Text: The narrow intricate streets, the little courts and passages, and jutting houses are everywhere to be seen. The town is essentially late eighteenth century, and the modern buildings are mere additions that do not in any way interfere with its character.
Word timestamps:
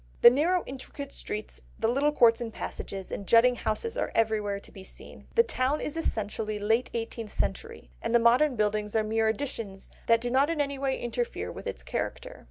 The 0.21 0.31
narrow 0.31 0.63
intricate 0.65 1.11
streets, 1.11 1.61
the 1.77 1.87
little 1.87 2.11
courts 2.11 2.41
and 2.41 2.51
passages, 2.51 3.11
and 3.11 3.27
jutting 3.27 3.55
houses 3.55 3.95
are 3.97 4.11
everywhere 4.15 4.59
to 4.59 4.71
be 4.71 4.83
seen. 4.83 5.27
The 5.35 5.43
town 5.43 5.79
is 5.79 5.95
essentially 5.95 6.57
late 6.57 6.89
eighteenth 6.95 7.31
century, 7.31 7.91
and 8.01 8.15
the 8.15 8.17
modern 8.17 8.55
buildings 8.55 8.95
are 8.95 9.03
mere 9.03 9.27
additions 9.27 9.91
that 10.07 10.19
do 10.21 10.31
not 10.31 10.49
in 10.49 10.59
any 10.59 10.79
way 10.79 10.99
interfere 10.99 11.51
with 11.51 11.67
its 11.67 11.83
character. 11.83 12.39